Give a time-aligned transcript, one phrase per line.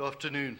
[0.00, 0.56] Good afternoon.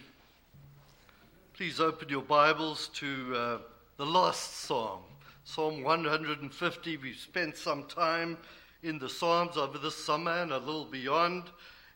[1.55, 3.57] Please open your Bibles to uh,
[3.97, 4.99] the last psalm,
[5.45, 6.97] Psalm 150.
[6.97, 8.37] We've spent some time
[8.83, 11.45] in the Psalms over this summer and a little beyond.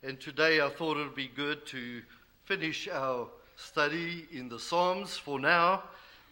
[0.01, 2.01] And today I thought it would be good to
[2.45, 3.27] finish our
[3.57, 5.83] study in the Psalms for now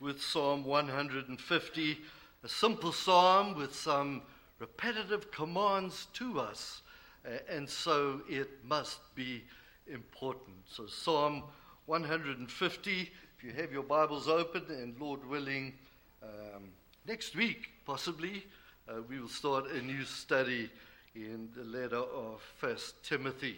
[0.01, 1.97] with Psalm 150,
[2.43, 4.23] a simple psalm with some
[4.57, 6.81] repetitive commands to us.
[7.23, 9.43] Uh, and so it must be
[9.91, 10.55] important.
[10.67, 11.43] So, Psalm
[11.85, 15.73] 150, if you have your Bibles open, and Lord willing,
[16.21, 16.69] um,
[17.07, 18.45] next week possibly,
[18.87, 20.69] uh, we will start a new study
[21.15, 23.57] in the letter of First Timothy.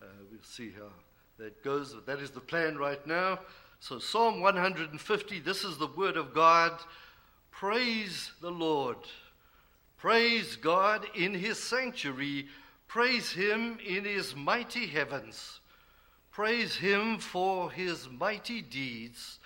[0.00, 0.88] Uh, we'll see how
[1.38, 1.94] that goes.
[1.94, 3.38] But that is the plan right now.
[3.80, 6.72] So, Psalm 150, this is the word of God.
[7.50, 8.98] Praise the Lord.
[9.98, 12.46] Praise God in his sanctuary.
[12.88, 15.60] Praise him in his mighty heavens.
[16.32, 19.38] Praise him for his mighty deeds.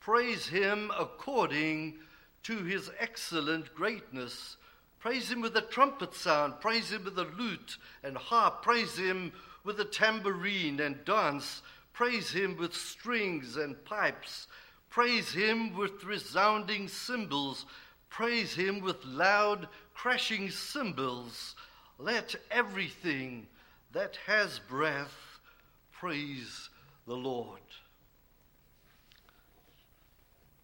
[0.00, 1.94] Praise him according
[2.42, 4.56] to his excellent greatness.
[4.98, 6.54] Praise him with the trumpet sound.
[6.60, 8.60] Praise him with the lute and harp.
[8.60, 9.32] Praise him
[9.62, 11.62] with the tambourine and dance.
[11.92, 14.48] Praise him with strings and pipes.
[14.90, 17.66] Praise him with resounding cymbals.
[18.08, 21.54] Praise him with loud crashing cymbals.
[21.98, 23.46] Let everything
[23.92, 25.31] that has breath
[26.02, 26.68] praise
[27.06, 27.60] the Lord.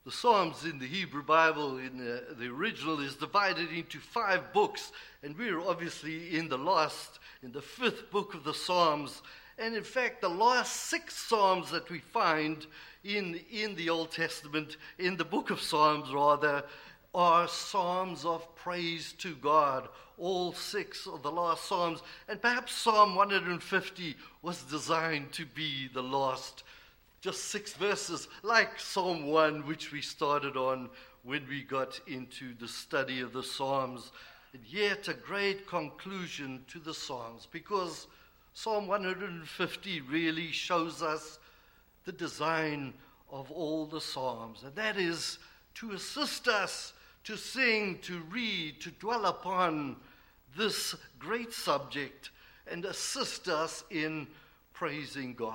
[0.04, 4.90] The Psalms in the Hebrew Bible, in the, the, original, is divided into five books,
[5.22, 9.22] and we're obviously in the last, in the fifth book of the Psalms.
[9.60, 12.66] And in fact, the last six Psalms that we find
[13.04, 16.64] in, in the Old Testament, in the book of Psalms rather,
[17.18, 19.88] are Psalms of praise to God
[20.18, 22.00] all six of the last Psalms.
[22.28, 26.62] And perhaps Psalm 150 was designed to be the last,
[27.20, 30.90] just six verses, like Psalm 1, which we started on
[31.24, 34.12] when we got into the study of the Psalms.
[34.52, 38.06] And yet, a great conclusion to the Psalms, because
[38.54, 41.40] Psalm 150 really shows us
[42.04, 42.94] the design
[43.28, 45.40] of all the Psalms, and that is
[45.74, 46.92] to assist us
[47.28, 49.94] to sing, to read, to dwell upon
[50.56, 52.30] this great subject
[52.66, 54.26] and assist us in
[54.72, 55.54] praising God.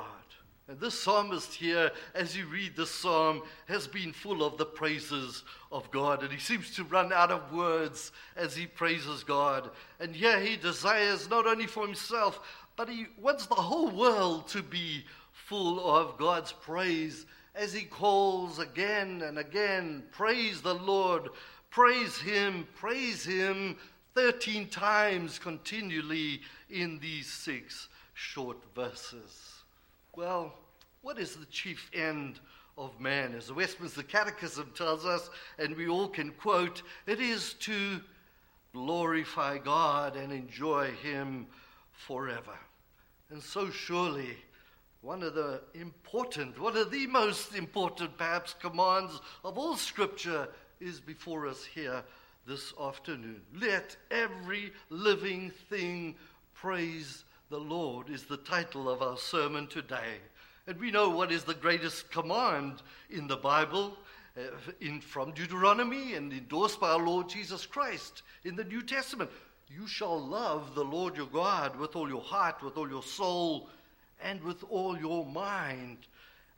[0.67, 5.43] And this psalmist here, as you read the psalm, has been full of the praises
[5.71, 6.21] of God.
[6.21, 9.71] And he seems to run out of words as he praises God.
[9.99, 12.39] And here he desires not only for himself,
[12.75, 18.59] but he wants the whole world to be full of God's praise as he calls
[18.59, 21.29] again and again, Praise the Lord,
[21.73, 23.75] praise him, praise him,
[24.13, 26.39] 13 times continually
[26.69, 29.63] in these six short verses.
[30.15, 30.53] Well,
[31.01, 32.39] what is the chief end
[32.77, 33.33] of man?
[33.33, 37.99] As the Westminster Catechism tells us, and we all can quote, it is to
[38.71, 41.47] glorify God and enjoy Him
[41.91, 42.57] forever.
[43.31, 44.37] And so, surely,
[45.01, 50.47] one of the important, one of the most important, perhaps, commands of all Scripture
[50.83, 52.03] is before us here
[52.45, 53.41] this afternoon.
[53.59, 56.15] Let every living thing
[56.53, 60.17] praise the Lord, is the title of our sermon today.
[60.67, 63.97] And we know what is the greatest command in the Bible,
[64.37, 64.41] uh,
[64.81, 69.29] in, from Deuteronomy and endorsed by our Lord Jesus Christ in the New Testament.
[69.69, 73.69] You shall love the Lord your God with all your heart, with all your soul,
[74.21, 75.97] and with all your mind.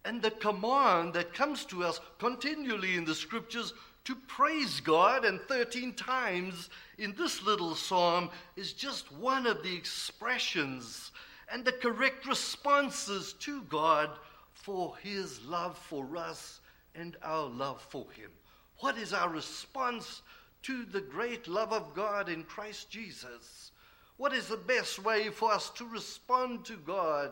[0.03, 3.73] And the command that comes to us continually in the scriptures
[4.05, 9.75] to praise God, and 13 times in this little psalm is just one of the
[9.75, 11.11] expressions
[11.51, 14.09] and the correct responses to God
[14.53, 16.61] for his love for us
[16.95, 18.31] and our love for him.
[18.79, 20.21] What is our response
[20.63, 23.71] to the great love of God in Christ Jesus?
[24.17, 27.31] What is the best way for us to respond to God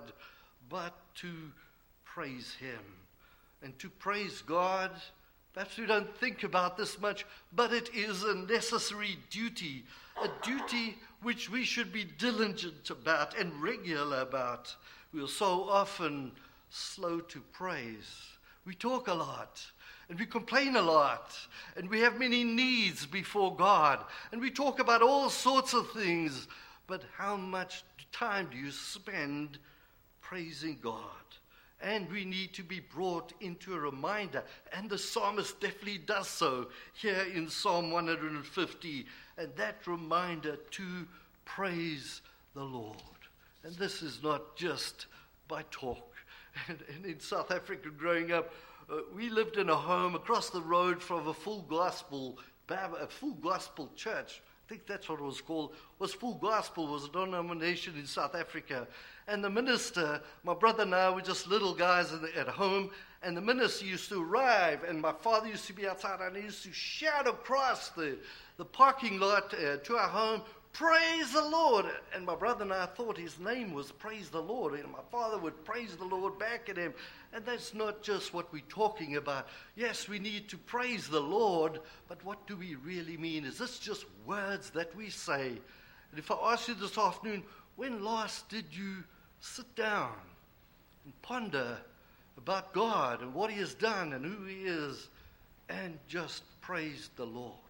[0.69, 1.31] but to
[2.03, 2.81] praise him?
[3.61, 4.91] And to praise God
[5.53, 9.83] Perhaps we don't think about this much, but it is a necessary duty,
[10.21, 14.75] a duty which we should be diligent about and regular about.
[15.13, 16.31] We are so often
[16.71, 18.33] slow to praise.
[18.65, 19.61] We talk a lot
[20.09, 21.37] and we complain a lot
[21.77, 26.47] and we have many needs before God and we talk about all sorts of things,
[26.87, 29.59] but how much time do you spend
[30.21, 31.01] praising God?
[31.83, 34.43] And we need to be brought into a reminder.
[34.71, 39.05] And the psalmist definitely does so here in Psalm 150.
[39.37, 41.07] And that reminder to
[41.45, 42.21] praise
[42.55, 42.95] the Lord.
[43.63, 45.07] And this is not just
[45.47, 46.09] by talk,
[46.67, 48.53] And, and in South Africa, growing up,
[48.89, 52.37] uh, we lived in a home across the road from a full gospel,
[52.69, 54.41] a full gospel church.
[54.73, 55.75] Think that's what it was called.
[55.99, 58.87] Was full gospel was a denomination in South Africa,
[59.27, 62.89] and the minister, my brother and I were just little guys the, at home,
[63.21, 66.41] and the minister used to arrive, and my father used to be outside, and he
[66.41, 68.17] used to shout across the,
[68.57, 70.41] the parking lot uh, to our home,
[70.73, 71.85] Praise the Lord.
[72.15, 74.73] And my brother and I thought his name was Praise the Lord.
[74.73, 76.95] And my father would praise the Lord back at him.
[77.31, 79.47] And that's not just what we're talking about.
[79.75, 83.45] Yes, we need to praise the Lord, but what do we really mean?
[83.45, 85.49] Is this just words that we say?
[85.49, 87.43] And if I ask you this afternoon,
[87.75, 89.03] when last did you
[89.41, 90.13] sit down
[91.05, 91.77] and ponder
[92.35, 95.09] about God and what He has done and who He is
[95.69, 97.62] and just praise the Lord?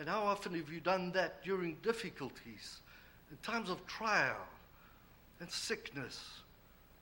[0.00, 2.80] And how often have you done that during difficulties,
[3.30, 4.48] in times of trial
[5.40, 6.40] and sickness?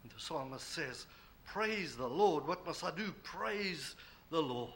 [0.02, 1.06] And the psalmist says,
[1.46, 2.44] Praise the Lord.
[2.44, 3.14] What must I do?
[3.22, 3.94] Praise
[4.32, 4.72] the Lord.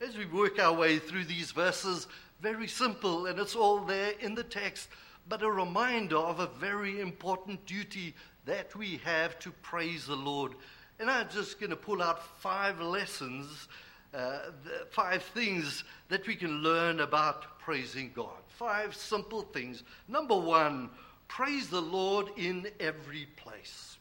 [0.00, 2.08] As we work our way through these verses,
[2.40, 4.88] very simple, and it's all there in the text,
[5.28, 8.16] but a reminder of a very important duty
[8.46, 10.54] that we have to praise the Lord.
[10.98, 13.68] And I'm just going to pull out five lessons
[14.14, 14.50] Uh,
[14.90, 18.42] five things that we can learn about praising God.
[18.46, 19.84] Five simple things.
[20.08, 20.90] Number one,
[21.28, 23.96] praise the Lord in every place.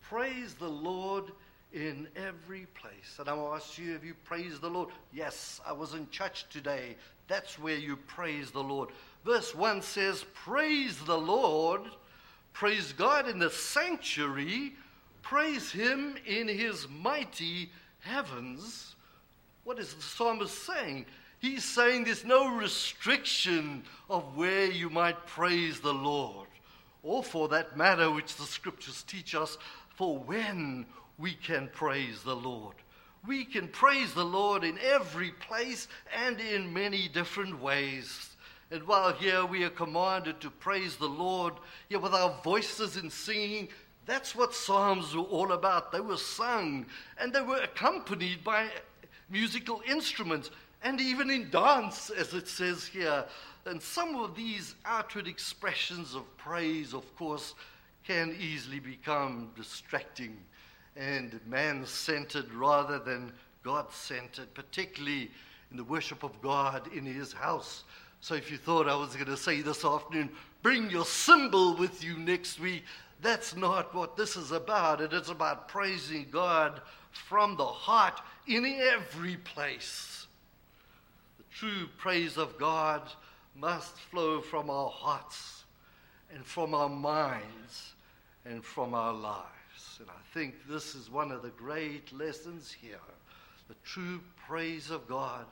[0.00, 1.32] Praise the Lord
[1.72, 3.16] in every place.
[3.18, 4.90] And I'll ask you, have you praised the Lord?
[5.12, 6.96] Yes, I was in church today.
[7.28, 8.90] That's where you praise the Lord.
[9.24, 11.82] Verse 1 says, Praise the Lord,
[12.52, 14.74] praise God in the sanctuary,
[15.22, 18.96] praise Him in His mighty heavens.
[19.64, 21.06] What is the psalmist saying?
[21.38, 26.48] He's saying there's no restriction of where you might praise the Lord,
[27.02, 29.58] or for that matter, which the scriptures teach us,
[29.96, 30.86] for when
[31.18, 32.76] we can praise the Lord.
[33.26, 35.86] We can praise the Lord in every place
[36.26, 38.30] and in many different ways.
[38.72, 41.54] And while here we are commanded to praise the Lord,
[41.88, 43.68] yet with our voices in singing,
[44.06, 45.92] that's what Psalms were all about.
[45.92, 46.86] They were sung
[47.18, 48.68] and they were accompanied by
[49.32, 50.50] musical instruments,
[50.84, 53.24] and even in dance, as it says here.
[53.64, 57.54] And some of these outward expressions of praise, of course,
[58.04, 60.36] can easily become distracting
[60.96, 63.32] and man centered rather than
[63.62, 65.30] God centered, particularly
[65.70, 67.84] in the worship of God in his house.
[68.20, 70.30] So if you thought I was going to say this afternoon,
[70.62, 72.84] bring your cymbal with you next week,
[73.20, 75.00] that's not what this is about.
[75.00, 76.80] It is about praising God
[77.12, 80.26] from the heart in every place.
[81.38, 83.02] The true praise of God
[83.54, 85.64] must flow from our hearts
[86.34, 87.94] and from our minds
[88.44, 89.98] and from our lives.
[90.00, 93.00] And I think this is one of the great lessons here.
[93.68, 95.44] The true praise of God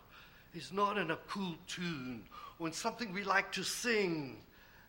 [0.55, 2.25] is not in a cool tune
[2.59, 4.39] or in something we like to sing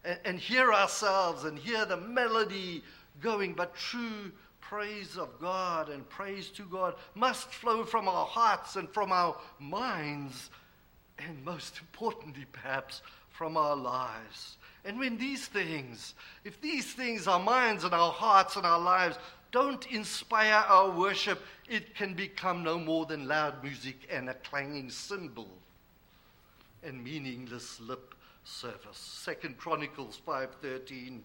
[0.03, 2.83] and, and hear ourselves and hear the melody
[3.21, 4.31] going, but true
[4.71, 9.35] praise of God and praise to God must flow from our hearts and from our
[9.59, 10.50] minds,
[11.19, 13.01] and most importantly, perhaps,
[13.31, 14.56] from our lives.
[14.85, 16.13] And when these things,
[16.45, 19.18] if these things, our minds and our hearts and our lives,
[19.51, 24.89] don't inspire our worship, it can become no more than loud music and a clanging
[24.89, 25.50] cymbal
[26.81, 28.98] and meaningless lip service.
[28.98, 31.24] Second Chronicles 5:13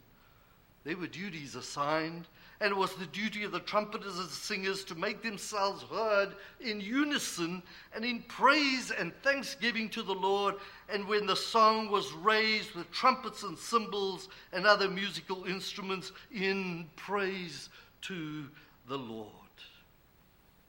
[0.86, 2.28] there were duties assigned,
[2.60, 6.80] and it was the duty of the trumpeters and singers to make themselves heard in
[6.80, 7.62] unison
[7.94, 10.54] and in praise and thanksgiving to the Lord.
[10.88, 16.88] And when the song was raised with trumpets and cymbals and other musical instruments in
[16.96, 17.68] praise
[18.02, 18.46] to
[18.88, 19.30] the Lord.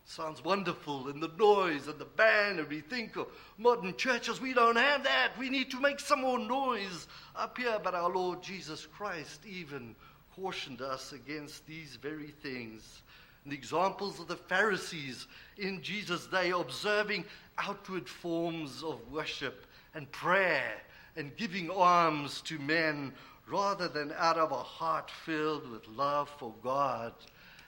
[0.10, 3.28] Sounds wonderful, and the noise and the band, and we think of
[3.58, 5.38] modern churches, we don't have that.
[5.38, 7.78] We need to make some more noise up here.
[7.84, 9.98] But our Lord Jesus Christ even
[10.40, 13.02] cautioned us against these very things.
[13.44, 15.28] And the examples of the Pharisees
[15.58, 17.26] in Jesus' day observing
[17.58, 20.74] outward forms of worship and prayer
[21.16, 23.14] and giving alms to men
[23.50, 27.14] rather than out of a heart filled with love for God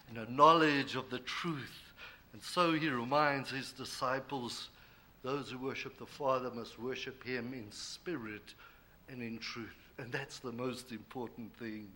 [0.09, 1.89] and a knowledge of the truth
[2.33, 4.69] and so he reminds his disciples
[5.23, 8.53] those who worship the Father must worship him in spirit
[9.09, 9.75] and in truth.
[9.97, 11.91] And that's the most important thing.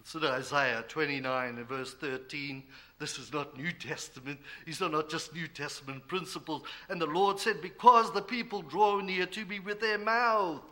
[0.00, 2.62] Consider Isaiah 29 and verse 13.
[2.98, 4.40] This is not New Testament.
[4.64, 6.62] These are not just New Testament principles.
[6.88, 10.62] And the Lord said, Because the people draw near to me with their mouth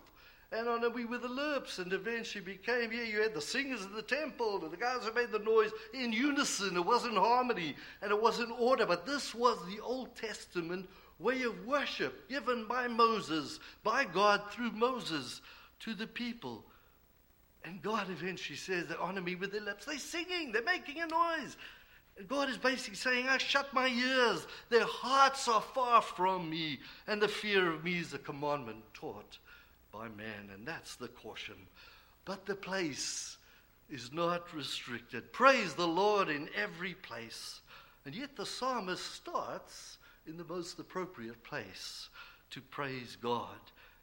[0.51, 1.79] and honor me with the lips.
[1.79, 5.13] And eventually became, yeah, you had the singers in the temple, and the guys who
[5.13, 6.77] made the noise in unison.
[6.77, 8.87] It wasn't harmony, and it wasn't order.
[8.87, 14.71] But this was the Old Testament way of worship given by Moses, by God through
[14.73, 15.43] Moses
[15.81, 16.65] to the people.
[17.65, 19.85] And God eventually says, They honor me with their lips.
[19.85, 21.57] They're singing, they're making a noise.
[22.17, 24.47] And God is basically saying, I shut my ears.
[24.71, 29.38] Their hearts are far from me, and the fear of me is a commandment taught
[29.93, 30.50] by man.
[30.53, 31.57] And that's the caution.
[32.25, 33.37] But the place
[33.88, 35.33] is not restricted.
[35.33, 37.61] Praise the Lord in every place.
[38.05, 42.09] And yet the psalmist starts in the most appropriate place
[42.50, 43.59] to praise God,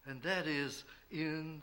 [0.05, 1.61] and that is in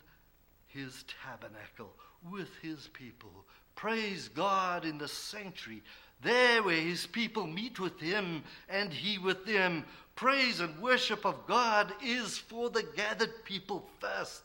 [0.73, 1.95] his tabernacle
[2.31, 3.45] with his people.
[3.75, 5.83] Praise God in the sanctuary,
[6.23, 9.85] there where his people meet with him and he with them.
[10.15, 14.43] Praise and worship of God is for the gathered people first.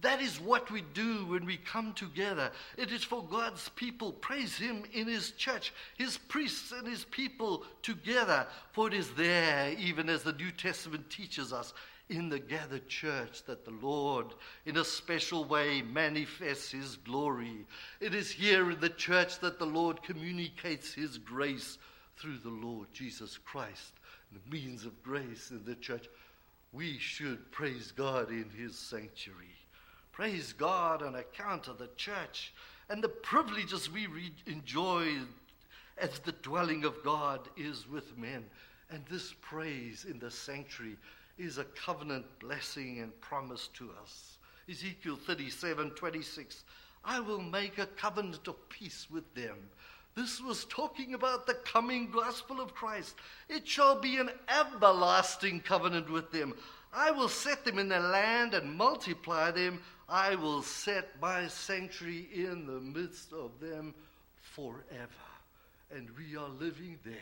[0.00, 2.52] That is what we do when we come together.
[2.76, 4.12] It is for God's people.
[4.12, 8.46] Praise Him in His church, His priests and His people together.
[8.72, 11.74] For it is there, even as the New Testament teaches us,
[12.08, 14.26] in the gathered church that the Lord,
[14.64, 17.66] in a special way, manifests His glory.
[18.00, 21.78] It is here in the church that the Lord communicates His grace
[22.16, 23.92] through the Lord Jesus Christ,
[24.32, 26.08] the means of grace in the church.
[26.72, 29.56] We should praise God in His sanctuary.
[30.12, 32.52] Praise God on account of the church
[32.88, 35.06] and the privileges we re- enjoy
[35.98, 38.44] as the dwelling of God is with men.
[38.90, 40.96] And this praise in the sanctuary
[41.38, 44.38] is a covenant blessing and promise to us.
[44.68, 46.64] Ezekiel 37 26.
[47.04, 49.56] I will make a covenant of peace with them.
[50.14, 53.14] This was talking about the coming gospel of Christ.
[53.48, 56.54] It shall be an everlasting covenant with them.
[56.92, 59.80] I will set them in their land and multiply them.
[60.08, 63.94] I will set my sanctuary in the midst of them
[64.40, 65.08] forever.
[65.94, 67.14] And we are living there.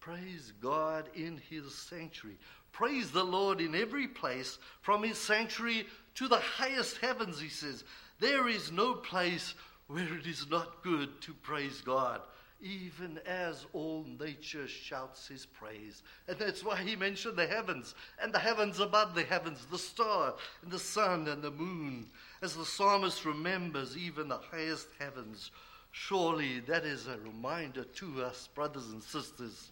[0.00, 2.38] Praise God in his sanctuary.
[2.76, 7.84] Praise the Lord in every place, from his sanctuary to the highest heavens, he says.
[8.20, 9.54] There is no place
[9.86, 12.20] where it is not good to praise God,
[12.60, 16.02] even as all nature shouts his praise.
[16.28, 20.34] And that's why he mentioned the heavens, and the heavens above the heavens, the star,
[20.60, 22.10] and the sun, and the moon.
[22.42, 25.50] As the psalmist remembers, even the highest heavens.
[25.92, 29.70] Surely that is a reminder to us, brothers and sisters,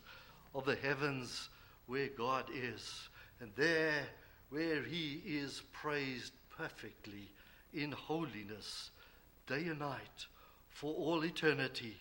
[0.55, 1.51] of the heavens
[1.87, 3.09] where God is,
[3.41, 4.07] and there
[4.51, 7.31] where He is praised perfectly
[7.73, 8.91] in holiness,
[9.47, 10.27] day and night,
[10.71, 11.97] for all eternity.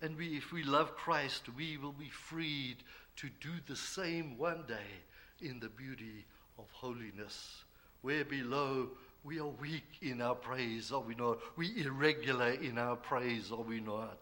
[0.00, 2.76] And we, if we love Christ, we will be freed
[3.16, 6.24] to do the same one day in the beauty
[6.58, 7.64] of holiness.
[8.02, 8.90] Where below
[9.24, 11.38] we are weak in our praise, are we not?
[11.56, 14.18] We irregular in our praise, are we not?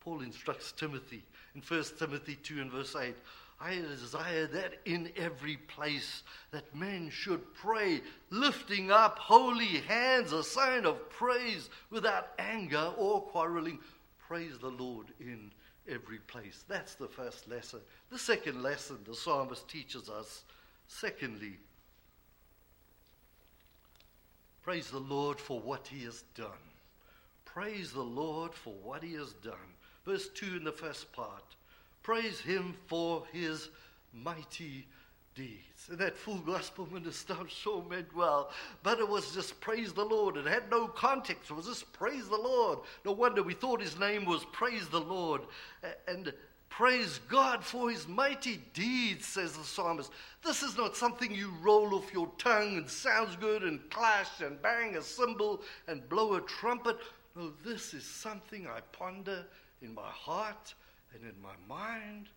[0.00, 1.22] Paul instructs Timothy
[1.54, 3.14] in 1 Timothy 2 and verse 8
[3.62, 8.00] I desire that in every place that men should pray,
[8.30, 13.78] lifting up holy hands, a sign of praise without anger or quarreling.
[14.18, 15.52] Praise the Lord in
[15.88, 16.64] every place.
[16.66, 17.78] That's the first lesson.
[18.10, 20.42] The second lesson the psalmist teaches us,
[20.88, 21.58] secondly,
[24.62, 26.48] praise the Lord for what he has done.
[27.44, 29.54] Praise the Lord for what he has done.
[30.04, 31.44] Verse 2 in the first part.
[32.02, 33.68] Praise him for his
[34.12, 34.86] mighty
[35.34, 35.88] deeds.
[35.88, 38.50] And that full gospel minister, I'm sure, meant well.
[38.82, 40.36] But it was just praise the Lord.
[40.36, 41.50] It had no context.
[41.50, 42.80] It was just praise the Lord.
[43.04, 45.42] No wonder we thought his name was Praise the Lord.
[46.08, 46.32] And
[46.68, 50.10] praise God for his mighty deeds, says the psalmist.
[50.44, 54.60] This is not something you roll off your tongue and sounds good and clash and
[54.60, 56.98] bang a cymbal and blow a trumpet.
[57.36, 59.46] No, this is something I ponder
[59.80, 60.74] in my heart
[61.14, 62.28] and in my mind.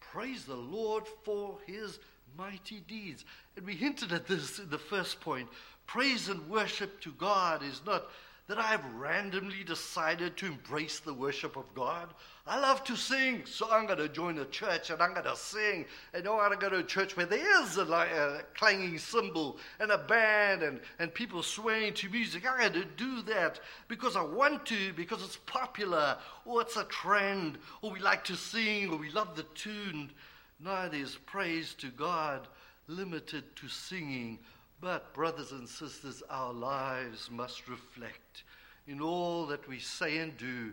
[0.00, 1.98] Praise the Lord for his
[2.36, 3.24] mighty deeds.
[3.56, 5.48] And we hinted at this in the first point.
[5.86, 8.04] Praise and worship to God is not
[8.48, 12.12] that I have randomly decided to embrace the worship of God.
[12.44, 15.36] I love to sing, so I'm going to join a church and I'm going to
[15.36, 15.86] sing.
[16.12, 19.58] And I want to go to a church where there is a, a clanging cymbal
[19.78, 22.44] and a band and, and people swaying to music.
[22.44, 26.84] I'm going to do that because I want to, because it's popular, or it's a
[26.84, 30.10] trend, or we like to sing, or we love the tune.
[30.58, 32.48] Neither is praise to God
[32.88, 34.38] limited to singing
[34.82, 38.42] but, brothers and sisters, our lives must reflect
[38.88, 40.72] in all that we say and do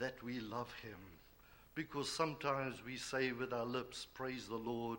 [0.00, 0.98] that we love Him.
[1.76, 4.98] Because sometimes we say with our lips, Praise the Lord,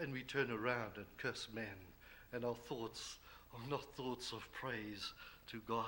[0.00, 1.78] and we turn around and curse men,
[2.32, 3.18] and our thoughts
[3.54, 5.12] are not thoughts of praise
[5.52, 5.86] to God,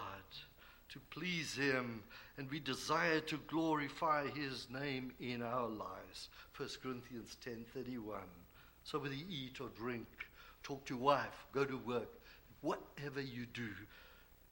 [0.90, 2.04] to please Him,
[2.36, 6.28] and we desire to glorify His name in our lives.
[6.56, 8.20] 1 Corinthians 10:31.
[8.84, 10.06] So whether you eat or drink,
[10.62, 12.08] talk to your wife, go to work,
[12.60, 13.68] whatever you do,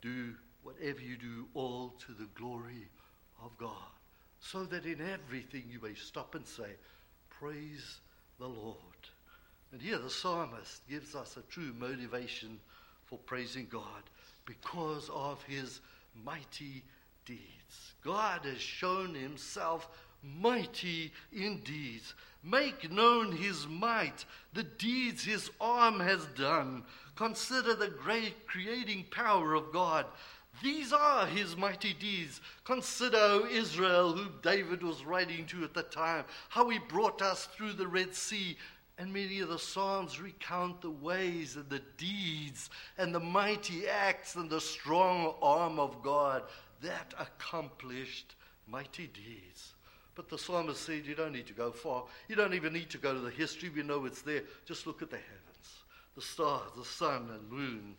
[0.03, 2.89] do whatever you do all to the glory
[3.45, 3.71] of God,
[4.41, 6.71] so that in everything you may stop and say,
[7.31, 8.01] Praise
[8.39, 8.77] the Lord.
[9.73, 12.59] And here the psalmist gives us a true motivation
[13.05, 14.03] for praising God
[14.47, 15.81] because of his
[16.25, 16.83] mighty
[17.25, 17.95] deeds.
[18.03, 19.89] God has shown himself
[20.41, 22.15] mighty in deeds.
[22.43, 26.85] Make known his might, the deeds his arm has done.
[27.17, 30.07] Consider the great creating power of God.
[30.63, 32.41] These are his mighty deeds.
[32.65, 37.47] Consider, O Israel, who David was writing to at the time, how he brought us
[37.47, 38.57] through the Red Sea.
[38.99, 44.37] And many of the Psalms recount the ways and the deeds and the mighty acts
[44.37, 46.45] and the strong arm of God
[46.81, 49.75] that accomplished mighty deeds.
[50.17, 52.05] But the psalmist said, You don't need to go far.
[52.27, 53.69] You don't even need to go to the history.
[53.69, 54.43] We know it's there.
[54.65, 55.85] Just look at the heavens,
[56.17, 57.95] the stars, the sun and moon.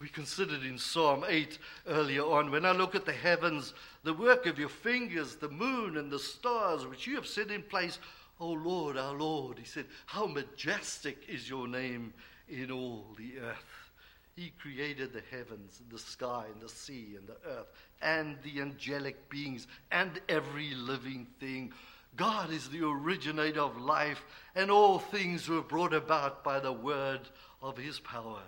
[0.00, 2.50] We considered in Psalm 8 earlier on.
[2.50, 6.18] When I look at the heavens, the work of your fingers, the moon and the
[6.18, 7.98] stars which you have set in place,
[8.40, 12.14] O Lord, our Lord, he said, How majestic is your name
[12.48, 13.89] in all the earth.
[14.36, 17.66] He created the heavens and the sky and the sea and the earth
[18.00, 21.72] and the angelic beings and every living thing.
[22.16, 27.20] God is the originator of life, and all things were brought about by the word
[27.62, 28.42] of his power.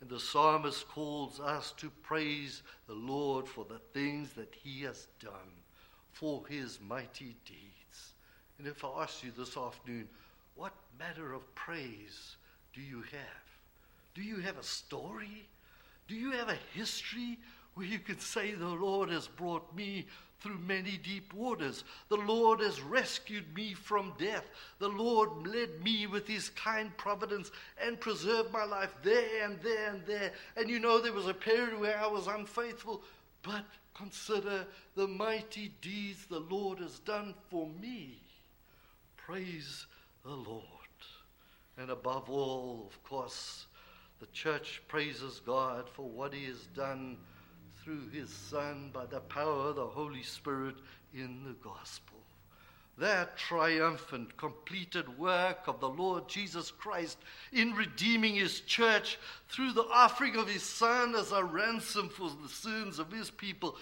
[0.00, 5.06] And the psalmist calls us to praise the Lord for the things that he has
[5.20, 5.62] done,
[6.12, 8.14] for his mighty deeds.
[8.58, 10.08] And if I ask you this afternoon,
[10.54, 12.36] what matter of praise
[12.72, 13.45] do you have?
[14.16, 15.46] Do you have a story?
[16.08, 17.38] Do you have a history
[17.74, 20.06] where you could say, The Lord has brought me
[20.40, 21.84] through many deep waters.
[22.08, 24.44] The Lord has rescued me from death.
[24.78, 27.50] The Lord led me with his kind providence
[27.82, 30.32] and preserved my life there and there and there.
[30.56, 33.02] And you know, there was a period where I was unfaithful,
[33.42, 38.18] but consider the mighty deeds the Lord has done for me.
[39.18, 39.86] Praise
[40.24, 40.62] the Lord.
[41.76, 43.66] And above all, of course,
[44.20, 47.18] the church praises God for what he has done
[47.82, 50.76] through his Son by the power of the Holy Spirit
[51.14, 52.16] in the gospel.
[52.98, 57.18] That triumphant, completed work of the Lord Jesus Christ
[57.52, 59.18] in redeeming his church
[59.50, 63.76] through the offering of his Son as a ransom for the sins of his people,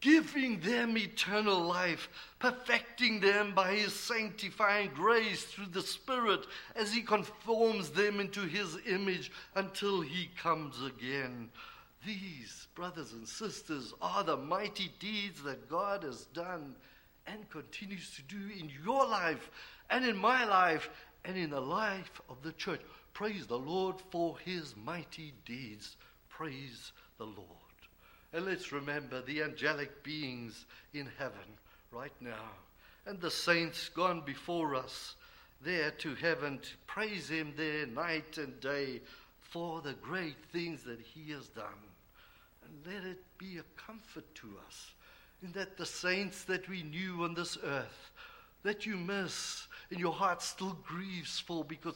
[0.00, 2.08] giving them eternal life,
[2.38, 8.76] perfecting them by his sanctifying grace through the Spirit as he conforms them into his
[8.86, 11.50] image until he comes again.
[12.06, 16.76] These, brothers and sisters, are the mighty deeds that God has done
[17.26, 19.50] and continues to do in your life
[19.90, 20.88] and in my life
[21.24, 22.80] and in the life of the church.
[23.12, 25.96] Praise the Lord for his mighty deeds.
[26.28, 27.67] Praise the Lord.
[28.32, 31.56] And let's remember the angelic beings in heaven
[31.90, 32.50] right now
[33.08, 35.16] and the saints gone before us
[35.62, 39.00] there to heaven to praise him there night and day
[39.40, 41.64] for the great things that he has done.
[42.64, 44.92] And let it be a comfort to us
[45.42, 48.10] in that the saints that we knew on this earth,
[48.62, 51.94] that you miss and your heart still grieves for because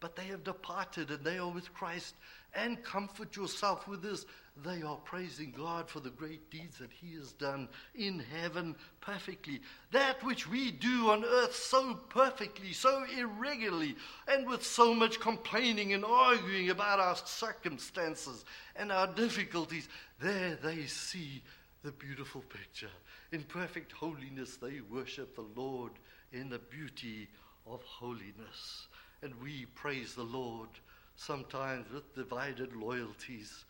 [0.00, 2.14] but they have departed and they are with Christ
[2.54, 4.26] and comfort yourself with this
[4.62, 9.60] they are praising God for the great deeds that He has done in heaven perfectly.
[9.90, 13.96] That which we do on earth so perfectly, so irregularly,
[14.28, 18.44] and with so much complaining and arguing about our circumstances
[18.76, 19.88] and our difficulties,
[20.20, 21.42] there they see
[21.82, 22.92] the beautiful picture.
[23.32, 25.92] In perfect holiness, they worship the Lord
[26.32, 27.28] in the beauty
[27.66, 28.86] of holiness.
[29.22, 30.68] And we praise the Lord
[31.16, 33.64] sometimes with divided loyalties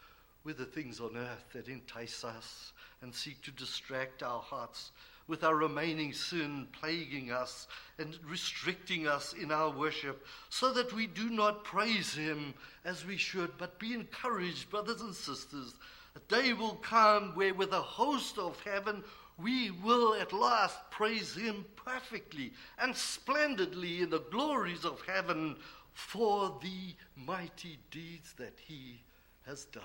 [0.44, 4.92] with the things on earth that entice us and seek to distract our hearts,
[5.26, 7.66] with our remaining sin plaguing us
[7.98, 12.52] and restricting us in our worship, so that we do not praise Him
[12.84, 15.74] as we should, but be encouraged, brothers and sisters.
[16.14, 19.02] A day will come where, with a host of heaven,
[19.38, 25.56] we will at last praise Him perfectly and splendidly in the glories of heaven
[25.94, 29.00] for the mighty deeds that He
[29.46, 29.82] has done.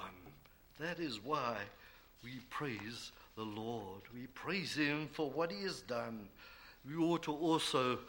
[0.79, 1.57] That is why
[2.23, 4.01] we praise the Lord.
[4.13, 6.29] We praise Him for what He has done.
[6.87, 7.99] We ought to also,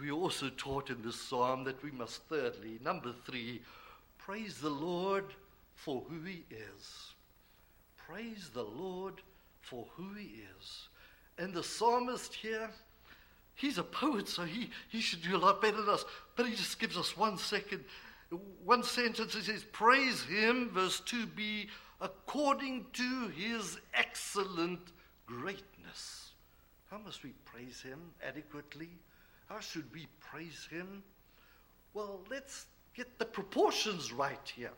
[0.00, 3.62] we also taught in this psalm that we must thirdly, number three,
[4.18, 5.24] praise the Lord
[5.74, 7.14] for who he is.
[7.96, 9.14] Praise the Lord
[9.60, 10.88] for who he is.
[11.38, 12.68] And the psalmist here,
[13.54, 16.04] he's a poet, so he, he should do a lot better than us.
[16.36, 17.84] But he just gives us one second,
[18.64, 19.34] one sentence.
[19.34, 21.68] He says, Praise him, verse 2b,
[22.00, 24.92] according to his excellent
[25.26, 26.32] greatness.
[26.90, 28.88] How must we praise him adequately?
[29.48, 31.02] How should we praise him?
[31.94, 34.72] Well, let's get the proportions right here.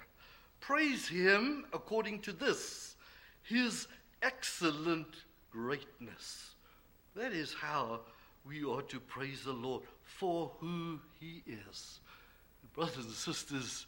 [0.60, 2.96] Praise him according to this
[3.42, 3.88] his
[4.22, 6.50] excellent greatness.
[7.16, 8.00] That is how
[8.46, 12.00] we ought to praise the Lord for who he is.
[12.74, 13.86] Brothers and sisters,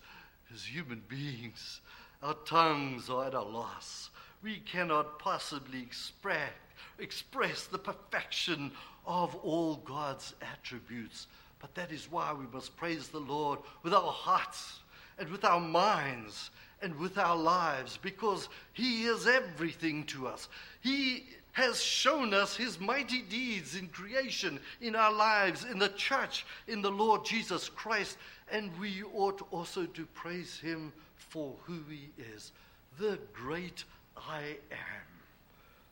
[0.53, 1.81] as human beings,
[2.23, 4.11] our tongues are at a loss.
[4.43, 6.51] We cannot possibly express,
[6.99, 8.73] express the perfection
[9.07, 11.27] of all God's attributes.
[11.61, 14.81] But that is why we must praise the Lord with our hearts
[15.19, 20.49] and with our minds and with our lives because He is everything to us.
[20.81, 26.45] He has shown us His mighty deeds in creation, in our lives, in the church,
[26.67, 28.17] in the Lord Jesus Christ,
[28.51, 30.93] and we ought also to praise Him
[31.29, 32.53] for who He is
[32.99, 33.85] the great
[34.17, 35.07] I am.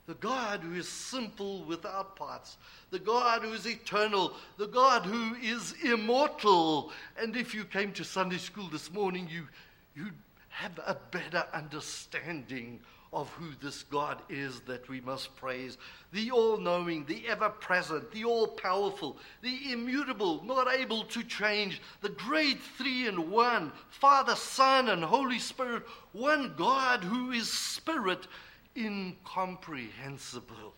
[0.07, 2.57] The God who is simple without parts,
[2.91, 6.91] the God who is eternal, the God who is immortal.
[7.17, 9.47] And if you came to Sunday school this morning, you,
[9.95, 10.11] you
[10.49, 12.81] have a better understanding
[13.13, 15.79] of who this God is that we must praise.
[16.13, 21.83] The all knowing, the ever present, the all powerful, the immutable, not able to change,
[22.03, 28.29] the great three in one Father, Son, and Holy Spirit, one God who is Spirit,
[28.77, 30.75] incomprehensible,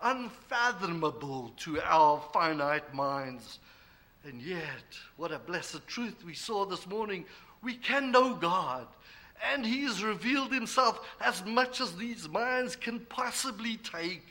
[0.00, 3.58] unfathomable to our finite minds.
[4.24, 7.24] And yet, what a blessed truth we saw this morning
[7.62, 8.86] we can know God.
[9.50, 14.26] And He has revealed Himself as much as these minds can possibly take.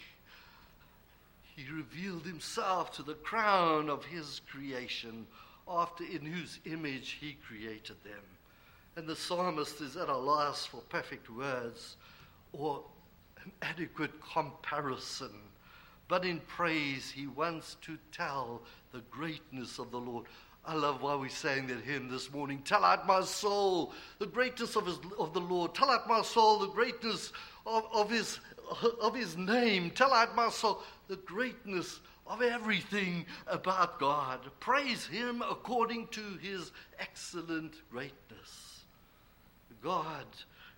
[1.55, 5.27] He revealed Himself to the crown of His creation,
[5.67, 8.23] after in whose image He created them.
[8.95, 11.95] And the psalmist is at a loss for perfect words
[12.53, 12.83] or
[13.43, 15.31] an adequate comparison.
[16.07, 20.25] But in praise, he wants to tell the greatness of the Lord.
[20.65, 22.61] I love why we sang that hymn this morning.
[22.63, 25.73] Tell out my soul the greatness of, his, of the Lord.
[25.73, 27.33] Tell out my soul the greatness
[27.65, 28.39] of, of, his,
[29.01, 29.89] of his name.
[29.89, 34.39] Tell out my soul the greatness of everything about God.
[34.59, 38.83] Praise him according to his excellent greatness.
[39.81, 40.25] God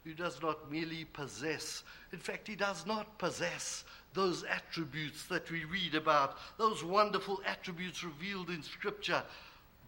[0.06, 5.65] who does not merely possess, in fact, he does not possess those attributes that we
[5.65, 9.24] read about, those wonderful attributes revealed in Scripture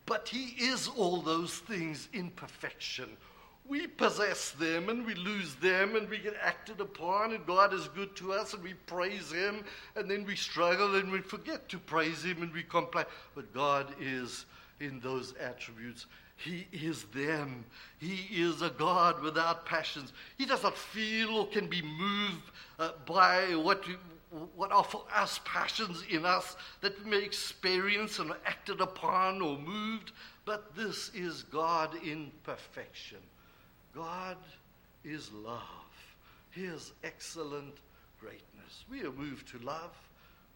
[0.06, 3.10] but He is all those things in perfection.
[3.68, 7.88] We possess them and we lose them and we get acted upon, and God is
[7.90, 9.64] good to us and we praise Him,
[9.96, 13.06] and then we struggle and we forget to praise Him and we complain.
[13.34, 14.46] But God is
[14.80, 16.06] in those attributes.
[16.38, 17.64] He is them.
[17.98, 20.12] He is a God without passions.
[20.38, 23.84] He does not feel or can be moved uh, by what,
[24.56, 29.58] what are for us passions in us that we may experience and acted upon or
[29.58, 30.12] moved,
[30.46, 33.20] but this is God in perfection.
[33.94, 34.38] God
[35.04, 35.62] is love,
[36.52, 37.76] His excellent
[38.20, 38.86] greatness.
[38.90, 39.96] We are moved to love,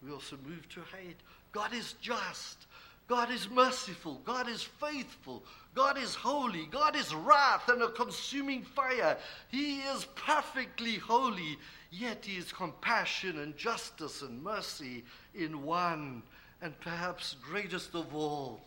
[0.04, 1.16] we also move to hate.
[1.52, 2.66] God is just.
[3.10, 4.20] God is merciful.
[4.24, 5.42] God is faithful.
[5.74, 6.66] God is holy.
[6.66, 9.16] God is wrath and a consuming fire.
[9.48, 11.58] He is perfectly holy,
[11.90, 15.02] yet He is compassion and justice and mercy
[15.34, 16.22] in one,
[16.62, 18.60] and perhaps greatest of all,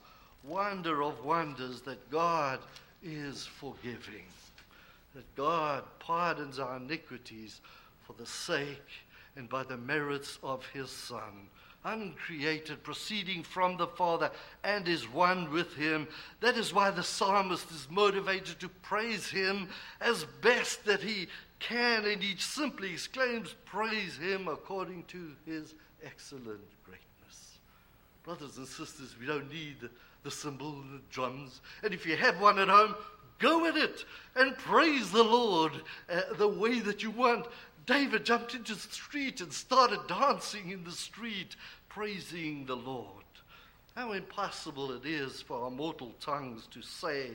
[0.44, 2.60] wonder of wonders that God
[3.02, 4.26] is forgiving,
[5.16, 7.62] that God pardons our iniquities
[8.06, 8.92] for the sake
[9.38, 11.48] and by the merits of His Son
[11.86, 14.32] uncreated, proceeding from the Father,
[14.64, 16.08] and is one with Him.
[16.40, 19.70] That is why the psalmist is motivated to praise Him
[20.00, 21.28] as best that he
[21.60, 27.58] can, and he simply exclaims, Praise Him according to His excellent greatness.
[28.24, 29.90] Brothers and sisters, we don't need the,
[30.24, 31.62] the cymbal and the drums.
[31.84, 32.96] And if you have one at home,
[33.40, 35.74] go at it and praise the Lord
[36.10, 37.48] uh, the way that you want.
[37.86, 41.56] David jumped into the street and started dancing in the street,
[41.90, 43.24] praising the Lord.
[43.96, 47.30] How impossible it is for our mortal tongues to say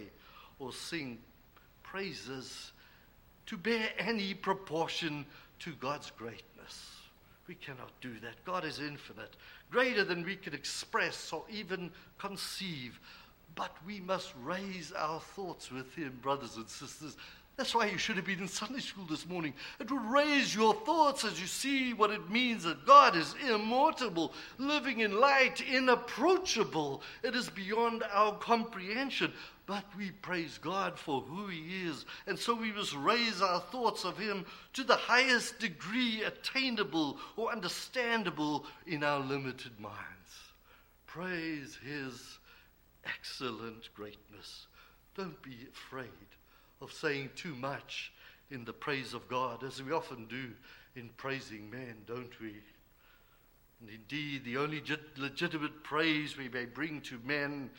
[0.58, 1.18] or sing
[1.82, 2.72] praises
[3.46, 5.24] to bear any proportion
[5.60, 6.96] to God's greatness.
[7.46, 8.44] We cannot do that.
[8.44, 9.36] God is infinite,
[9.70, 13.00] greater than we can express or even conceive.
[13.54, 17.16] But we must raise our thoughts with Him, brothers and sisters.
[17.58, 19.52] That's why you should have been in Sunday school this morning.
[19.80, 24.32] It would raise your thoughts as you see what it means that God is immortal,
[24.58, 27.02] living in light, inapproachable.
[27.24, 29.32] It is beyond our comprehension.
[29.66, 32.04] But we praise God for who He is.
[32.28, 37.50] And so we must raise our thoughts of Him to the highest degree attainable or
[37.50, 39.96] understandable in our limited minds.
[41.06, 42.38] Praise His
[43.04, 44.68] excellent greatness.
[45.16, 46.06] Don't be afraid
[46.80, 48.12] of saying too much
[48.50, 50.50] in the praise of God, as we often do
[50.96, 52.54] in praising men, don't we?
[53.80, 54.82] And indeed, the only
[55.16, 57.70] legitimate praise we may bring to men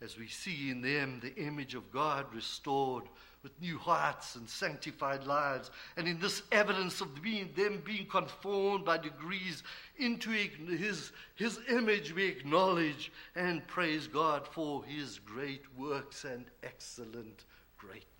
[0.00, 3.04] as we see in them the image of God restored
[3.42, 5.70] with new hearts and sanctified lives.
[5.96, 9.62] And in this evidence of being, them being conformed by degrees
[9.96, 17.44] into his, his image, we acknowledge and praise God for his great works and excellent
[17.76, 18.17] greatness.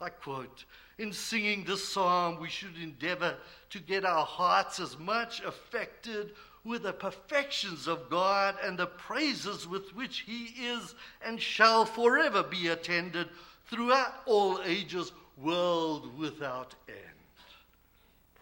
[0.00, 0.64] I quote,
[0.98, 3.36] in singing this psalm, we should endeavor
[3.70, 6.32] to get our hearts as much affected
[6.64, 12.42] with the perfections of God and the praises with which He is and shall forever
[12.42, 13.28] be attended
[13.66, 16.98] throughout all ages, world without end.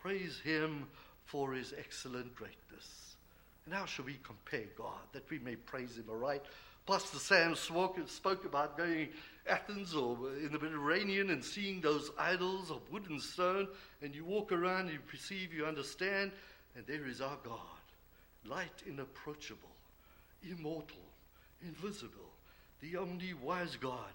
[0.02, 0.86] Praise Him
[1.24, 3.16] for His excellent greatness.
[3.64, 6.42] And how shall we compare God that we may praise Him aright?
[6.86, 9.08] Pastor Sam spoke, spoke about going
[9.48, 13.68] Athens or in the Mediterranean and seeing those idols of wood and stone,
[14.02, 16.32] and you walk around, you perceive, you understand,
[16.74, 17.60] and there is our God,
[18.44, 19.70] light inapproachable,
[20.48, 20.98] immortal,
[21.62, 22.30] invisible,
[22.80, 24.12] the only wise God.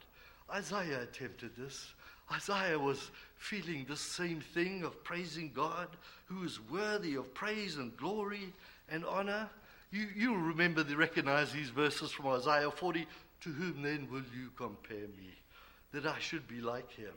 [0.54, 1.94] Isaiah attempted this.
[2.32, 5.88] Isaiah was feeling the same thing of praising God,
[6.26, 8.54] who is worthy of praise and glory
[8.90, 9.50] and honor.
[9.92, 13.06] You, you remember, the, recognize these verses from Isaiah 40.
[13.42, 15.34] To whom then will you compare me,
[15.94, 17.14] that I should be like him,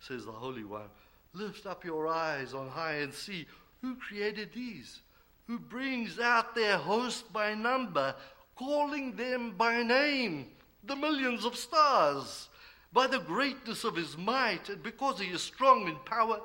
[0.00, 0.88] says the Holy One.
[1.34, 3.46] Lift up your eyes on high and see
[3.82, 5.00] who created these,
[5.46, 8.14] who brings out their host by number,
[8.54, 10.46] calling them by name,
[10.84, 12.48] the millions of stars.
[12.92, 16.40] By the greatness of his might, and because he is strong in power,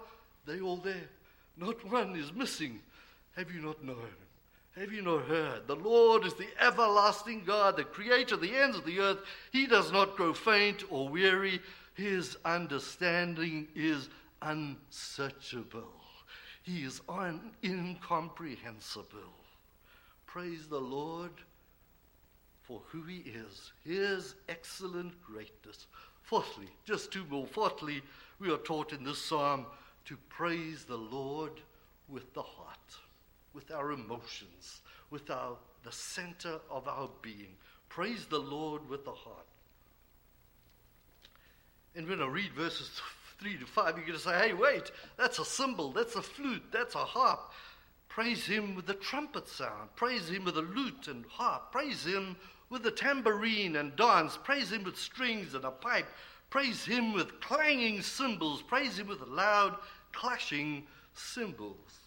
[0.46, 1.10] they all there.
[1.56, 2.82] Not one is missing.
[3.38, 3.96] Have you not known?
[4.78, 5.68] Have you not heard?
[5.68, 9.20] The Lord is the everlasting God, the creator of the ends of the earth.
[9.52, 11.60] He does not grow faint or weary.
[11.94, 14.08] His understanding is
[14.42, 15.92] unsearchable.
[16.64, 19.06] He is un- incomprehensible.
[20.26, 21.34] Praise the Lord
[22.64, 25.88] for who he is, his excellent greatness.
[26.22, 27.46] Fourthly, just two more.
[27.46, 28.02] Fourthly,
[28.40, 29.66] we are taught in this psalm
[30.06, 31.60] to praise the Lord
[32.08, 32.78] with the heart
[33.54, 37.56] with our emotions, with our, the center of our being.
[37.90, 39.46] Praise the Lord with the heart.
[41.96, 42.90] And when I read verses
[43.40, 46.64] 3 to 5, you're going to say, hey, wait, that's a cymbal, that's a flute,
[46.72, 47.52] that's a harp.
[48.08, 49.90] Praise him with the trumpet sound.
[49.96, 51.72] Praise him with a lute and harp.
[51.72, 52.36] Praise him
[52.70, 54.38] with the tambourine and dance.
[54.44, 56.08] Praise him with strings and a pipe.
[56.50, 58.62] Praise him with clanging cymbals.
[58.62, 59.78] Praise him with loud
[60.12, 60.84] clashing
[61.14, 62.01] cymbals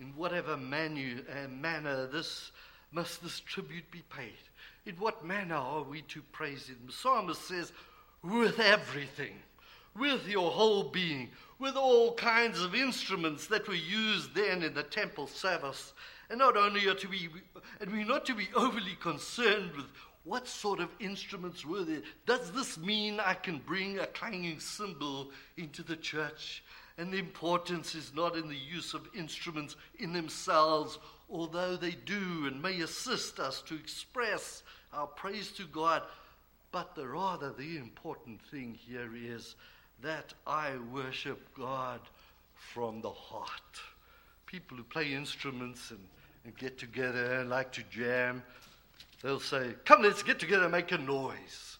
[0.00, 2.50] in whatever manu, uh, manner this
[2.90, 4.38] must this tribute be paid.
[4.86, 6.78] In what manner are we to praise him?
[6.86, 7.72] The psalmist says,
[8.22, 9.34] with everything,
[9.96, 14.82] with your whole being, with all kinds of instruments that were used then in the
[14.82, 15.92] temple service.
[16.30, 17.28] And not only are to be,
[17.80, 19.86] and we're not to be overly concerned with
[20.24, 22.02] what sort of instruments were there.
[22.26, 26.62] Does this mean I can bring a clanging cymbal into the church?
[27.00, 30.98] And the importance is not in the use of instruments in themselves,
[31.30, 36.02] although they do and may assist us to express our praise to God.
[36.72, 39.54] But the rather the important thing here is
[40.02, 42.00] that I worship God
[42.52, 43.80] from the heart.
[44.44, 46.06] People who play instruments and,
[46.44, 48.42] and get together and like to jam,
[49.22, 51.78] they'll say, Come, let's get together and make a noise.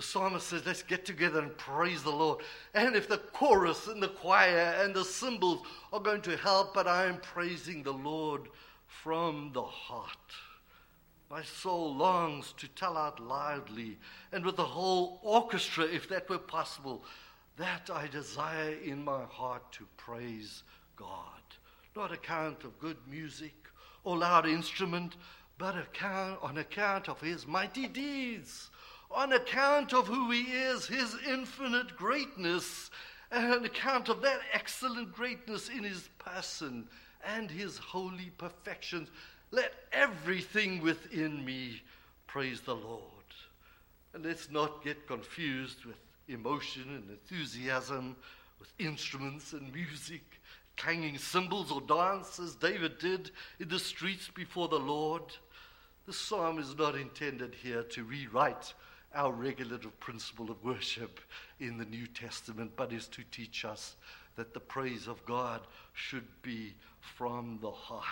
[0.00, 2.42] The psalmist says, Let's get together and praise the Lord.
[2.72, 5.60] And if the chorus and the choir and the cymbals
[5.92, 8.48] are going to help, but I am praising the Lord
[8.86, 10.32] from the heart.
[11.28, 13.98] My soul longs to tell out loudly
[14.32, 17.04] and with the whole orchestra, if that were possible,
[17.58, 20.62] that I desire in my heart to praise
[20.96, 21.42] God.
[21.94, 23.68] Not account of good music
[24.04, 25.16] or loud instrument,
[25.58, 28.70] but account, on account of his mighty deeds
[29.10, 32.90] on account of who he is, his infinite greatness,
[33.30, 36.88] and on account of that excellent greatness in his person
[37.24, 39.08] and his holy perfections.
[39.50, 41.82] Let everything within me
[42.26, 43.02] praise the Lord.
[44.14, 48.16] And let's not get confused with emotion and enthusiasm,
[48.58, 50.22] with instruments and music,
[50.76, 55.22] clanging cymbals or dance as David did in the streets before the Lord.
[56.06, 58.74] The psalm is not intended here to rewrite
[59.14, 61.20] our regulative principle of worship
[61.58, 63.96] in the New Testament, but is to teach us
[64.36, 65.60] that the praise of God
[65.92, 68.04] should be from the heart.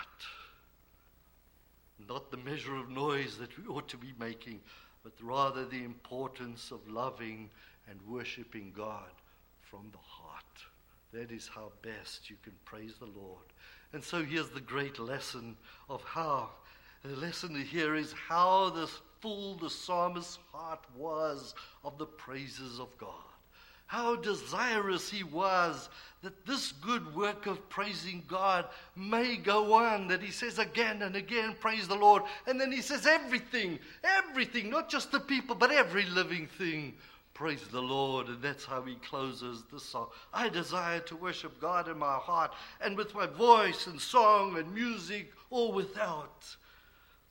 [2.07, 4.59] Not the measure of noise that we ought to be making,
[5.03, 7.49] but rather the importance of loving
[7.89, 9.11] and worshiping God
[9.61, 10.43] from the heart.
[11.13, 13.45] That is how best you can praise the Lord.
[13.93, 15.55] And so here's the great lesson
[15.89, 16.49] of how.
[17.03, 18.89] The lesson here is how the
[19.21, 21.53] full the psalmist's heart was
[21.83, 23.13] of the praises of God.
[23.87, 25.89] How desirous he was
[26.21, 30.07] that this good work of praising God may go on.
[30.09, 32.21] That he says again and again, Praise the Lord.
[32.45, 36.93] And then he says, Everything, everything, not just the people, but every living thing
[37.39, 38.27] Praise the Lord.
[38.27, 40.09] And that's how he closes the song.
[40.33, 44.73] I desire to worship God in my heart and with my voice and song and
[44.73, 46.57] music or without.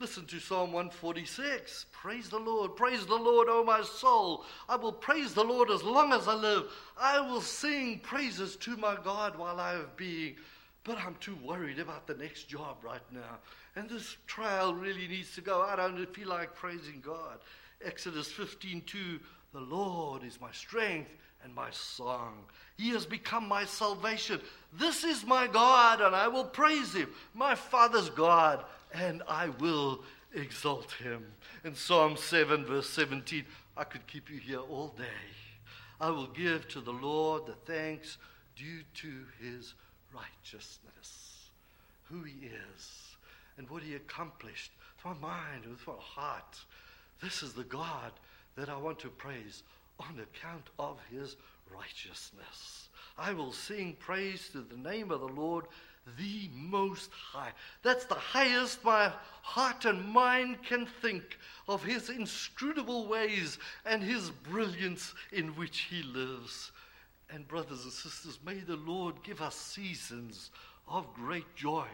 [0.01, 1.87] Listen to Psalm 146.
[1.91, 2.77] Praise the Lord.
[2.77, 4.45] Praise the Lord, O my soul.
[4.69, 6.71] I will praise the Lord as long as I live.
[6.97, 10.37] I will sing praises to my God while I have being.
[10.85, 13.39] But I'm too worried about the next job right now.
[13.75, 15.63] And this trial really needs to go.
[15.63, 17.39] I don't feel like praising God.
[17.85, 19.19] Exodus 15 2
[19.53, 21.11] the Lord is my strength
[21.43, 22.45] and my song.
[22.77, 24.41] He has become my salvation.
[24.73, 30.03] This is my God, and I will praise him, my Father's God, and I will
[30.35, 31.25] exalt him.
[31.65, 33.45] In Psalm 7, verse 17,
[33.77, 35.05] I could keep you here all day.
[36.01, 38.19] I will give to the Lord the thanks
[38.57, 39.75] due to his
[40.15, 41.51] righteousness,
[42.05, 43.17] who he is,
[43.57, 46.59] and what he accomplished with my mind, with my heart.
[47.23, 48.13] This is the God
[48.57, 49.63] that I want to praise
[50.01, 51.37] on account of his
[51.75, 52.89] righteousness.
[53.19, 55.65] I will sing praise to the name of the Lord,
[56.17, 57.53] the Most High.
[57.83, 64.31] That's the highest my heart and mind can think of his inscrutable ways and his
[64.31, 66.73] brilliance in which he lives.
[67.31, 70.51] And, brothers and sisters, may the Lord give us seasons
[70.87, 71.87] of great joy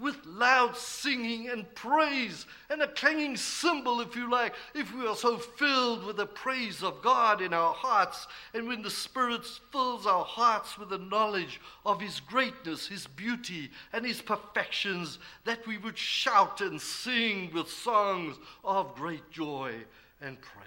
[0.00, 5.16] with loud singing and praise and a clanging cymbal, if you like, if we are
[5.16, 10.06] so filled with the praise of God in our hearts, and when the Spirit fills
[10.06, 15.78] our hearts with the knowledge of His greatness, His beauty, and His perfections, that we
[15.78, 19.74] would shout and sing with songs of great joy
[20.20, 20.66] and praise.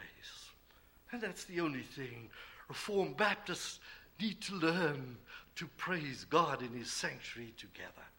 [1.12, 2.30] And that's the only thing
[2.68, 3.80] Reformed Baptists
[4.20, 5.18] need to learn
[5.56, 8.11] to praise God in His sanctuary together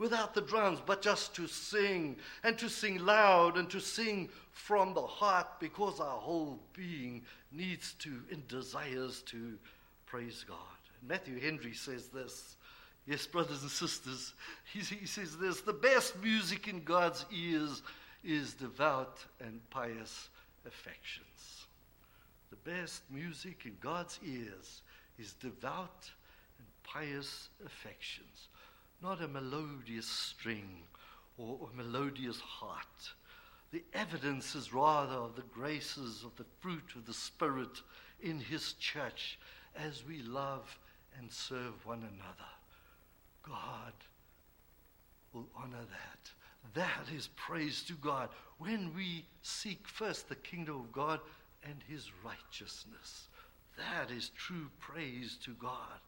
[0.00, 4.94] without the drums, but just to sing and to sing loud and to sing from
[4.94, 9.58] the heart because our whole being needs to and desires to
[10.06, 10.56] praise God.
[11.06, 12.56] Matthew Henry says this.
[13.06, 14.32] Yes, brothers and sisters,
[14.72, 17.82] he, he says this the best music in God's ears
[18.24, 20.30] is devout and pious
[20.66, 21.66] affections.
[22.48, 24.80] The best music in God's ears
[25.18, 26.10] is devout
[26.58, 28.48] and pious affections
[29.02, 30.82] not a melodious string
[31.36, 33.12] or a melodious heart.
[33.72, 37.82] The evidence is rather of the graces of the fruit of the Spirit
[38.20, 39.38] in His church
[39.76, 40.78] as we love
[41.18, 42.50] and serve one another.
[43.42, 43.94] God
[45.32, 46.30] will honor that.
[46.74, 51.20] That is praise to God when we seek first the kingdom of God
[51.62, 53.28] and His righteousness.
[53.78, 56.00] That is true praise to God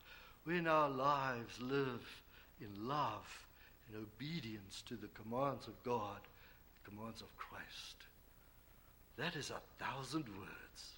[0.44, 2.21] when our lives live
[2.62, 3.46] in love,
[3.88, 6.20] in obedience to the commands of God,
[6.82, 8.06] the commands of Christ.
[9.16, 10.92] That is a thousand words.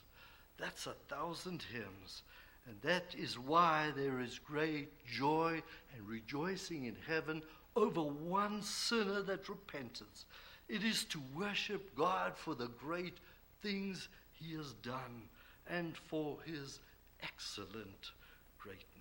[0.59, 2.22] That's a thousand hymns.
[2.66, 5.62] And that is why there is great joy
[5.94, 7.42] and rejoicing in heaven
[7.77, 10.24] over one sinner that repenteth.
[10.68, 13.18] It is to worship God for the great
[13.62, 15.29] things he has done
[15.68, 16.81] and for his
[17.22, 18.12] excellent
[18.58, 18.94] greatness.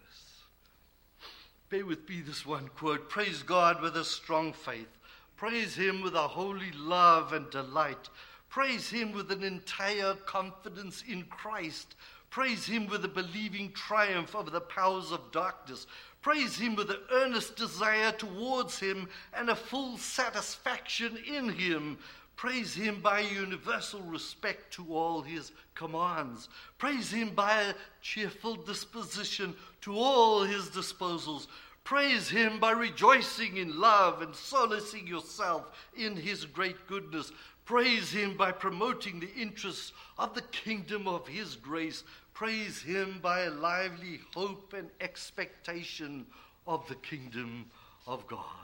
[1.74, 4.99] Bear with me this one quote Praise God with a strong faith.
[5.36, 8.09] Praise Him with a holy love and delight.
[8.47, 11.95] Praise Him with an entire confidence in Christ.
[12.30, 15.88] Praise Him with a believing triumph over the powers of darkness.
[16.21, 21.97] Praise Him with an earnest desire towards Him and a full satisfaction in Him.
[22.36, 26.50] Praise him by universal respect to all his commands.
[26.78, 31.48] Praise him by a cheerful disposition to all his disposals.
[31.84, 37.32] Praise him by rejoicing in love and solacing yourself in his great goodness.
[37.66, 42.04] Praise him by promoting the interests of the kingdom of his grace.
[42.34, 46.26] Praise him by a lively hope and expectation
[46.68, 47.66] of the kingdom
[48.08, 48.62] of God.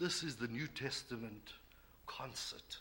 [0.00, 1.54] This is the New Testament
[2.06, 2.78] concert.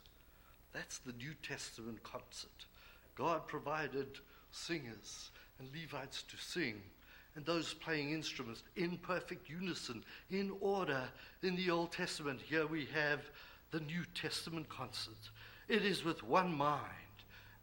[0.71, 2.65] That's the New Testament concert.
[3.15, 4.19] God provided
[4.51, 6.75] singers and Levites to sing,
[7.35, 11.09] and those playing instruments in perfect unison, in order
[11.41, 12.39] in the Old Testament.
[12.39, 13.21] Here we have
[13.71, 15.31] the New Testament concert.
[15.67, 16.83] It is with one mind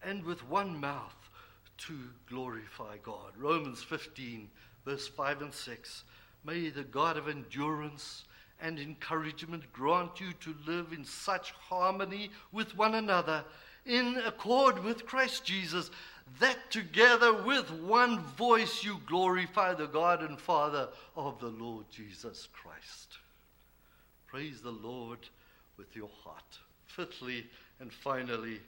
[0.03, 1.31] and with one mouth
[1.79, 1.95] to
[2.29, 3.33] glorify God.
[3.39, 4.49] Romans 15,
[4.85, 6.03] verse 5 and 6.
[6.45, 8.25] May the God of endurance
[8.65, 13.45] and encouragement grant you to live in such harmony with one another,
[13.85, 15.91] in accord with Christ Jesus,
[16.41, 22.49] that together with one voice you glorify the God and Father of the Lord Jesus
[22.55, 23.19] Christ.
[24.27, 25.19] Praise the Lord
[25.77, 26.59] with your heart.
[26.87, 27.45] Fifthly
[27.81, 28.61] and finally,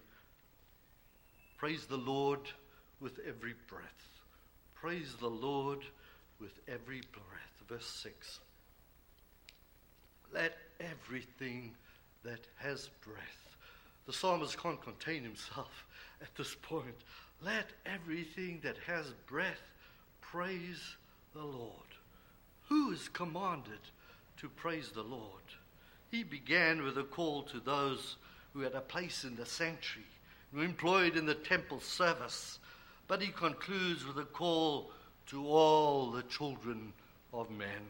[1.57, 2.40] praise the Lord
[3.01, 4.20] with every breath.
[4.74, 5.78] Praise the Lord
[6.38, 7.66] with every breath.
[7.66, 8.40] Verse 6.
[10.37, 11.72] Let everything
[12.22, 13.57] that has breath.
[14.05, 15.87] The psalmist can't contain himself
[16.20, 16.95] at this point.
[17.43, 19.62] Let everything that has breath
[20.20, 20.97] praise
[21.34, 21.72] the Lord.
[22.68, 23.80] Who is commanded
[24.39, 25.43] to praise the Lord?
[26.11, 28.16] He began with a call to those
[28.53, 30.07] who had a place in the sanctuary,
[30.53, 32.59] who were employed in the temple service,
[33.09, 34.91] but he concludes with a call
[35.28, 36.93] to all the children
[37.32, 37.82] of men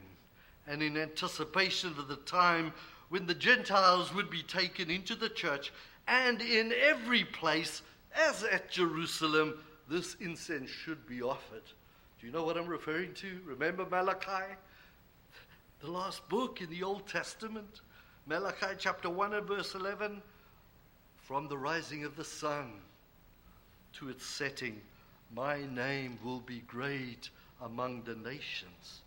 [0.67, 2.73] and in anticipation of the time
[3.09, 5.73] when the Gentiles would be taken into the church,
[6.09, 7.83] and in every place,
[8.15, 9.55] as at Jerusalem,
[9.89, 11.63] this incense should be offered.
[12.21, 13.41] Do you know what I'm referring to?
[13.45, 14.55] Remember Malachi?
[15.81, 17.83] The last book in the Old Testament,
[18.27, 20.21] Malachi chapter 1 and verse 11.
[21.17, 22.73] From the rising of the sun
[23.95, 24.81] to its setting,
[25.35, 29.03] my name will be great among the nations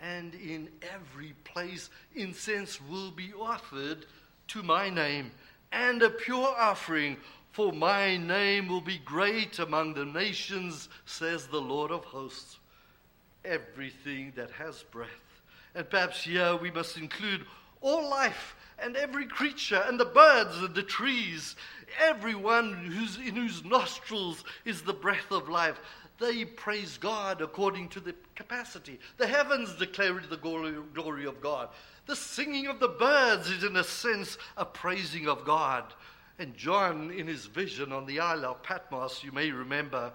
[0.00, 4.06] and in every place incense will be offered
[4.48, 5.30] to my name,
[5.72, 7.16] and a pure offering,
[7.50, 12.58] for my name will be great among the nations, says the Lord of hosts.
[13.44, 15.08] Everything that has breath.
[15.74, 17.44] And perhaps here we must include
[17.80, 21.56] all life and every creature and the birds and the trees,
[22.00, 25.80] everyone who's, in whose nostrils is the breath of life
[26.18, 28.98] they praise God according to the capacity.
[29.18, 31.68] The heavens declare the glory, glory of God.
[32.06, 35.84] The singing of the birds is, in a sense, a praising of God.
[36.38, 40.12] And John, in his vision on the Isle of Patmos, you may remember,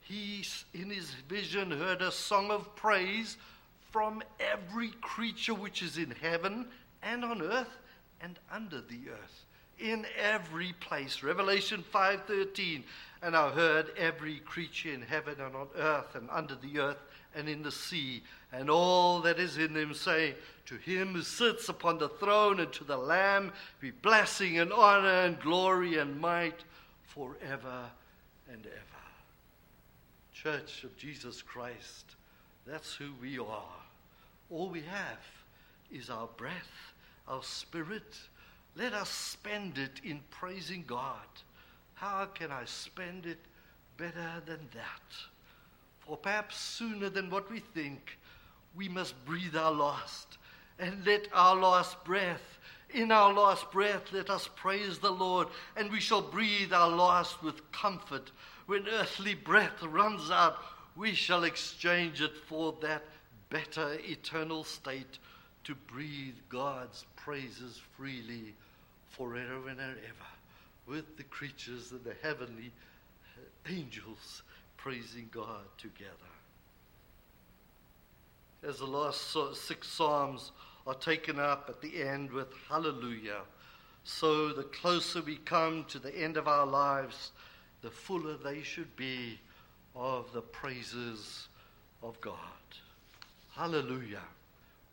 [0.00, 0.44] he,
[0.74, 3.36] in his vision, heard a song of praise
[3.90, 6.66] from every creature which is in heaven
[7.02, 7.78] and on earth
[8.20, 9.45] and under the earth
[9.78, 12.84] in every place revelation 5:13
[13.22, 17.02] and I heard every creature in heaven and on earth and under the earth
[17.36, 20.34] and in the sea, and all that is in them, say,
[20.66, 25.24] To him who sits upon the throne and to the Lamb be blessing and honor
[25.24, 26.64] and glory and might
[27.04, 27.90] forever
[28.50, 29.02] and ever.
[30.32, 32.16] Church of Jesus Christ,
[32.66, 33.82] that's who we are.
[34.50, 35.18] All we have
[35.92, 36.92] is our breath,
[37.28, 38.16] our spirit.
[38.76, 41.26] Let us spend it in praising God
[41.96, 43.38] how can I spend it
[43.96, 45.16] better than that?
[46.00, 48.18] For perhaps sooner than what we think,
[48.74, 50.36] we must breathe our last
[50.78, 52.58] and let our last breath,
[52.90, 57.42] in our last breath, let us praise the Lord, and we shall breathe our last
[57.42, 58.30] with comfort.
[58.66, 60.58] When earthly breath runs out,
[60.94, 63.04] we shall exchange it for that
[63.48, 65.18] better eternal state
[65.64, 68.54] to breathe God's praises freely
[69.16, 70.26] forever and ever
[70.86, 72.70] with the creatures and the heavenly
[73.68, 74.42] angels
[74.76, 76.10] praising God together.
[78.66, 80.52] As the last six Psalms
[80.86, 83.40] are taken up at the end with hallelujah,
[84.04, 87.32] so the closer we come to the end of our lives,
[87.82, 89.38] the fuller they should be
[89.94, 91.48] of the praises
[92.02, 92.36] of God.
[93.54, 94.22] Hallelujah.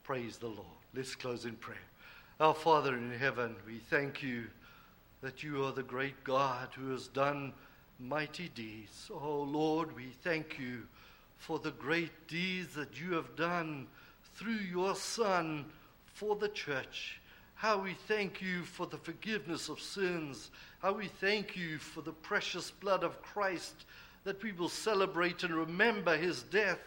[0.02, 0.66] Praise the Lord.
[0.94, 1.76] Let's close in prayer.
[2.40, 4.46] Our Father in heaven, we thank you
[5.20, 7.52] that you are the great God who has done
[8.00, 9.08] mighty deeds.
[9.14, 10.82] Oh Lord, we thank you
[11.36, 13.86] for the great deeds that you have done
[14.34, 15.66] through your Son
[16.06, 17.20] for the church.
[17.54, 20.50] How we thank you for the forgiveness of sins.
[20.80, 23.84] How we thank you for the precious blood of Christ
[24.24, 26.80] that we will celebrate and remember his death,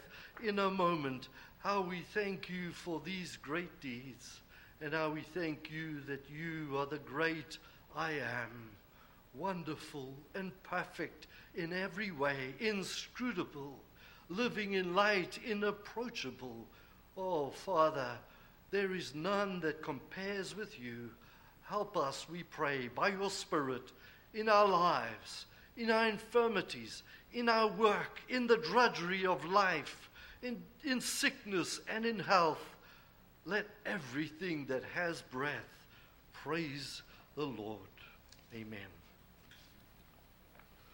[0.44, 1.30] in a moment
[1.60, 4.42] how we thank you for these great deeds
[4.82, 7.58] and how we thank you that you are the great
[7.96, 8.70] I am,
[9.34, 13.80] wonderful and perfect in every way, inscrutable,
[14.30, 16.68] living in light, inapproachable.
[17.18, 18.12] Oh, Father,
[18.70, 21.10] there is none that compares with you.
[21.64, 23.92] Help us, we pray, by your Spirit
[24.34, 27.04] in our lives, in our infirmities,
[27.34, 30.10] in our work, in the drudgery of life,
[30.44, 32.77] in, in sickness and in health.
[33.48, 35.54] Let everything that has breath
[36.34, 37.02] praise
[37.36, 37.80] the Lord.
[38.54, 38.97] Amen.